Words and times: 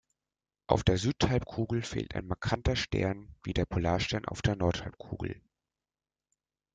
Auf 0.65 0.83
der 0.83 0.97
Südhalbkugel 0.97 1.83
fehlt 1.83 2.15
ein 2.15 2.25
markanter 2.25 2.75
Stern, 2.75 3.35
wie 3.43 3.53
der 3.53 3.65
Polarstern 3.67 4.25
auf 4.25 4.41
der 4.41 4.55
Nordhalbkugel. 4.55 5.39